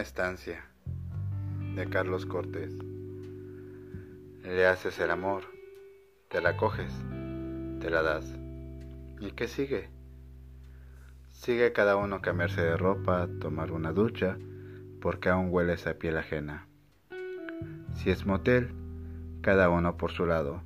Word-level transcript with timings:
estancia 0.00 0.64
de 1.74 1.88
Carlos 1.88 2.26
Cortés. 2.26 2.72
Le 4.42 4.66
haces 4.66 4.98
el 5.00 5.10
amor, 5.10 5.42
te 6.28 6.40
la 6.40 6.56
coges, 6.56 6.92
te 7.80 7.90
la 7.90 8.02
das. 8.02 8.24
¿Y 9.20 9.32
qué 9.32 9.48
sigue? 9.48 9.88
Sigue 11.30 11.72
cada 11.72 11.96
uno 11.96 12.22
cambiarse 12.22 12.62
de 12.62 12.76
ropa, 12.76 13.28
tomar 13.40 13.72
una 13.72 13.92
ducha, 13.92 14.38
porque 15.00 15.28
aún 15.28 15.48
huele 15.50 15.74
esa 15.74 15.94
piel 15.94 16.16
ajena. 16.16 16.66
Si 17.94 18.10
es 18.10 18.26
motel, 18.26 18.70
cada 19.40 19.68
uno 19.68 19.96
por 19.96 20.12
su 20.12 20.26
lado. 20.26 20.62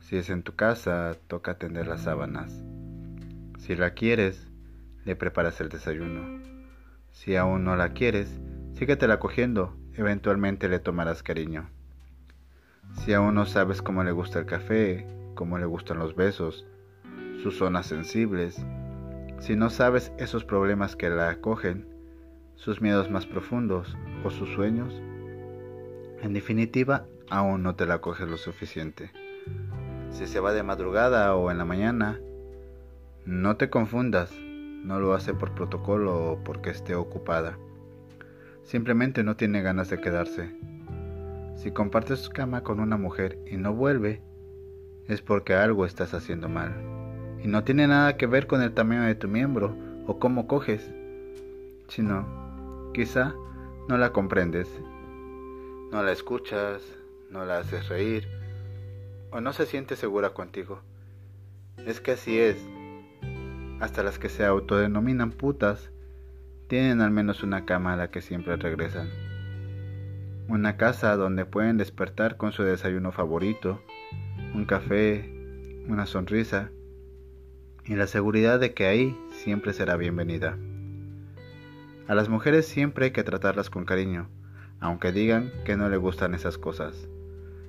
Si 0.00 0.16
es 0.16 0.30
en 0.30 0.42
tu 0.42 0.54
casa, 0.54 1.16
toca 1.28 1.58
tender 1.58 1.86
las 1.86 2.02
sábanas. 2.02 2.52
Si 3.58 3.76
la 3.76 3.94
quieres, 3.94 4.48
le 5.04 5.16
preparas 5.16 5.60
el 5.60 5.68
desayuno. 5.68 6.53
Si 7.14 7.36
aún 7.36 7.64
no 7.64 7.76
la 7.76 7.90
quieres, 7.90 8.40
síguetela 8.72 9.20
cogiendo, 9.20 9.76
eventualmente 9.94 10.68
le 10.68 10.80
tomarás 10.80 11.22
cariño. 11.22 11.70
Si 12.92 13.14
aún 13.14 13.36
no 13.36 13.46
sabes 13.46 13.82
cómo 13.82 14.02
le 14.02 14.10
gusta 14.10 14.40
el 14.40 14.46
café, 14.46 15.06
cómo 15.36 15.56
le 15.56 15.64
gustan 15.64 16.00
los 16.00 16.16
besos, 16.16 16.66
sus 17.40 17.56
zonas 17.56 17.86
sensibles, 17.86 18.66
si 19.38 19.54
no 19.54 19.70
sabes 19.70 20.12
esos 20.18 20.44
problemas 20.44 20.96
que 20.96 21.08
la 21.08 21.30
acogen, 21.30 21.86
sus 22.56 22.82
miedos 22.82 23.10
más 23.10 23.26
profundos 23.26 23.96
o 24.24 24.30
sus 24.30 24.52
sueños, 24.52 24.92
en 26.20 26.32
definitiva, 26.32 27.06
aún 27.30 27.62
no 27.62 27.76
te 27.76 27.86
la 27.86 28.00
coges 28.00 28.28
lo 28.28 28.36
suficiente. 28.36 29.12
Si 30.10 30.26
se 30.26 30.40
va 30.40 30.52
de 30.52 30.64
madrugada 30.64 31.34
o 31.36 31.52
en 31.52 31.58
la 31.58 31.64
mañana, 31.64 32.18
no 33.24 33.56
te 33.56 33.70
confundas, 33.70 34.32
no 34.84 35.00
lo 35.00 35.14
hace 35.14 35.32
por 35.32 35.52
protocolo 35.52 36.32
o 36.32 36.44
porque 36.44 36.70
esté 36.70 36.94
ocupada. 36.94 37.58
Simplemente 38.62 39.24
no 39.24 39.34
tiene 39.34 39.62
ganas 39.62 39.88
de 39.88 40.00
quedarse. 40.00 40.54
Si 41.56 41.70
compartes 41.70 42.28
cama 42.28 42.62
con 42.62 42.80
una 42.80 42.98
mujer 42.98 43.38
y 43.50 43.56
no 43.56 43.72
vuelve, 43.72 44.20
es 45.08 45.22
porque 45.22 45.54
algo 45.54 45.86
estás 45.86 46.12
haciendo 46.12 46.48
mal. 46.48 46.74
Y 47.42 47.48
no 47.48 47.64
tiene 47.64 47.86
nada 47.86 48.16
que 48.16 48.26
ver 48.26 48.46
con 48.46 48.62
el 48.62 48.72
tamaño 48.72 49.02
de 49.02 49.14
tu 49.14 49.26
miembro 49.26 49.74
o 50.06 50.18
cómo 50.18 50.46
coges, 50.46 50.90
sino 51.88 52.90
quizá 52.92 53.34
no 53.88 53.96
la 53.96 54.12
comprendes, 54.12 54.68
no 55.90 56.02
la 56.02 56.12
escuchas, 56.12 56.82
no 57.30 57.44
la 57.44 57.58
haces 57.58 57.88
reír 57.88 58.28
o 59.30 59.40
no 59.40 59.52
se 59.52 59.66
siente 59.66 59.96
segura 59.96 60.30
contigo. 60.30 60.80
Es 61.86 62.00
que 62.00 62.12
así 62.12 62.38
es, 62.38 62.56
hasta 63.84 64.02
las 64.02 64.18
que 64.18 64.30
se 64.30 64.46
autodenominan 64.46 65.30
putas, 65.30 65.90
tienen 66.68 67.02
al 67.02 67.10
menos 67.10 67.42
una 67.42 67.66
cama 67.66 67.92
a 67.92 67.96
la 67.96 68.10
que 68.10 68.22
siempre 68.22 68.56
regresan. 68.56 69.10
Una 70.48 70.78
casa 70.78 71.16
donde 71.16 71.44
pueden 71.44 71.76
despertar 71.76 72.38
con 72.38 72.52
su 72.52 72.62
desayuno 72.62 73.12
favorito, 73.12 73.82
un 74.54 74.64
café, 74.64 75.30
una 75.86 76.06
sonrisa 76.06 76.70
y 77.84 77.94
la 77.94 78.06
seguridad 78.06 78.58
de 78.58 78.72
que 78.72 78.86
ahí 78.86 79.18
siempre 79.32 79.74
será 79.74 79.96
bienvenida. 79.96 80.56
A 82.08 82.14
las 82.14 82.30
mujeres 82.30 82.66
siempre 82.66 83.06
hay 83.06 83.10
que 83.10 83.22
tratarlas 83.22 83.68
con 83.68 83.84
cariño, 83.84 84.28
aunque 84.80 85.12
digan 85.12 85.52
que 85.66 85.76
no 85.76 85.90
le 85.90 85.98
gustan 85.98 86.34
esas 86.34 86.56
cosas, 86.56 87.06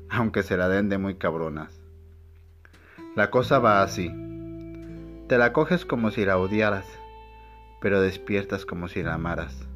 aunque 0.10 0.44
se 0.44 0.56
la 0.56 0.70
den 0.70 0.88
de 0.88 0.98
muy 0.98 1.16
cabronas. 1.16 1.82
La 3.18 3.30
cosa 3.32 3.60
va 3.60 3.84
así. 3.84 4.25
Te 5.28 5.40
la 5.40 5.54
coges 5.54 5.86
como 5.86 6.12
si 6.12 6.24
la 6.24 6.38
odiaras, 6.38 6.86
pero 7.82 8.00
despiertas 8.00 8.64
como 8.64 8.88
si 8.88 9.02
la 9.02 9.16
amaras. 9.16 9.68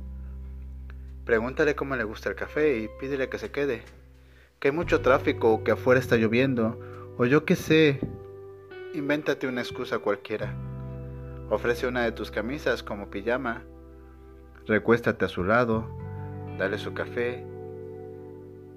Pregúntale 1.25 1.73
cómo 1.73 1.95
le 1.95 2.03
gusta 2.03 2.29
el 2.29 2.35
café 2.35 2.77
y 2.77 2.89
pídele 2.99 3.29
que 3.29 3.39
se 3.39 3.49
quede. 3.49 3.81
Que 4.59 4.67
hay 4.67 4.75
mucho 4.75 5.01
tráfico, 5.01 5.51
o 5.51 5.63
que 5.63 5.71
afuera 5.71 5.99
está 5.99 6.17
lloviendo, 6.17 6.79
o 7.17 7.25
yo 7.25 7.45
qué 7.45 7.55
sé. 7.55 7.99
Invéntate 8.93 9.47
una 9.47 9.61
excusa 9.61 9.97
cualquiera. 9.97 10.53
Ofrece 11.49 11.87
una 11.87 12.03
de 12.03 12.11
tus 12.11 12.29
camisas 12.29 12.83
como 12.83 13.09
pijama. 13.09 13.63
Recuéstate 14.67 15.25
a 15.25 15.29
su 15.29 15.43
lado, 15.43 15.89
dale 16.59 16.77
su 16.77 16.93
café. 16.93 17.43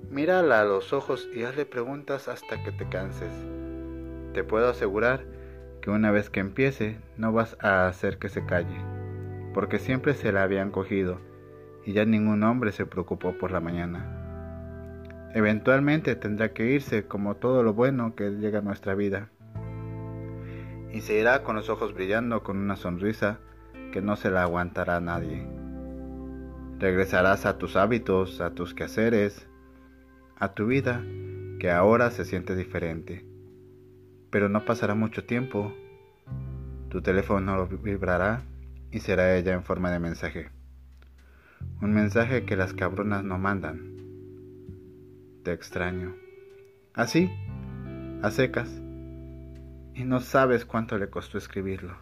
Mírala 0.08 0.62
a 0.62 0.64
los 0.64 0.94
ojos 0.94 1.28
y 1.34 1.42
hazle 1.42 1.66
preguntas 1.66 2.28
hasta 2.28 2.64
que 2.64 2.72
te 2.72 2.88
canses. 2.88 3.32
Te 4.32 4.42
puedo 4.42 4.70
asegurar 4.70 5.41
que 5.82 5.90
una 5.90 6.12
vez 6.12 6.30
que 6.30 6.40
empiece 6.40 6.96
no 7.18 7.32
vas 7.32 7.58
a 7.60 7.88
hacer 7.88 8.16
que 8.16 8.30
se 8.30 8.46
calle, 8.46 8.80
porque 9.52 9.78
siempre 9.78 10.14
se 10.14 10.32
la 10.32 10.44
habían 10.44 10.70
cogido 10.70 11.20
y 11.84 11.92
ya 11.92 12.04
ningún 12.04 12.44
hombre 12.44 12.70
se 12.70 12.86
preocupó 12.86 13.36
por 13.36 13.50
la 13.50 13.60
mañana. 13.60 15.30
Eventualmente 15.34 16.14
tendrá 16.14 16.52
que 16.52 16.70
irse 16.70 17.06
como 17.06 17.34
todo 17.34 17.62
lo 17.62 17.74
bueno 17.74 18.14
que 18.14 18.30
llega 18.30 18.60
a 18.60 18.62
nuestra 18.62 18.94
vida. 18.94 19.30
Y 20.92 21.00
se 21.00 21.18
irá 21.18 21.42
con 21.42 21.56
los 21.56 21.68
ojos 21.68 21.94
brillando 21.94 22.42
con 22.42 22.58
una 22.58 22.76
sonrisa 22.76 23.40
que 23.92 24.02
no 24.02 24.14
se 24.16 24.30
la 24.30 24.42
aguantará 24.42 25.00
nadie. 25.00 25.48
Regresarás 26.78 27.44
a 27.44 27.58
tus 27.58 27.76
hábitos, 27.76 28.40
a 28.40 28.50
tus 28.50 28.74
quehaceres, 28.74 29.48
a 30.36 30.52
tu 30.54 30.66
vida 30.66 31.02
que 31.58 31.70
ahora 31.70 32.10
se 32.10 32.24
siente 32.24 32.54
diferente 32.54 33.31
pero 34.32 34.48
no 34.48 34.64
pasará 34.64 34.94
mucho 34.94 35.24
tiempo. 35.24 35.72
Tu 36.88 37.02
teléfono 37.02 37.66
vibrará 37.66 38.42
y 38.90 39.00
será 39.00 39.36
ella 39.36 39.52
en 39.52 39.62
forma 39.62 39.90
de 39.90 39.98
mensaje. 39.98 40.48
Un 41.82 41.92
mensaje 41.92 42.44
que 42.46 42.56
las 42.56 42.72
cabronas 42.72 43.22
no 43.22 43.38
mandan. 43.38 43.92
Te 45.44 45.52
extraño. 45.52 46.14
Así, 46.94 47.30
a 48.22 48.30
secas. 48.30 48.70
Y 49.94 50.04
no 50.04 50.20
sabes 50.20 50.64
cuánto 50.64 50.96
le 50.96 51.10
costó 51.10 51.36
escribirlo. 51.36 51.98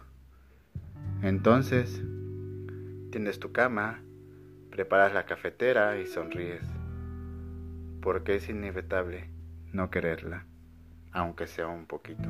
Entonces, 1.21 2.01
tienes 3.11 3.39
tu 3.39 3.51
cama, 3.51 3.99
preparas 4.69 5.13
la 5.13 5.25
cafetera 5.25 5.99
y 5.99 6.07
sonríes. 6.07 6.65
Porque 8.01 8.35
es 8.35 8.47
inevitable 8.47 9.29
no 9.73 9.89
quererla 9.89 10.45
aunque 11.13 11.47
sea 11.47 11.67
un 11.67 11.85
poquito. 11.85 12.29